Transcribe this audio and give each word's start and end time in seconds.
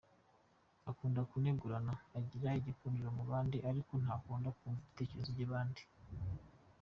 Akunda 0.89 1.21
kunegurana, 1.29 1.93
agira 2.19 2.49
igikundiro 2.59 3.09
mu 3.17 3.23
bandi 3.31 3.57
ariko 3.69 3.93
ntakunda 4.03 4.49
kumva 4.57 4.81
ibitekerezo 4.83 5.29
by’abandi. 5.35 5.81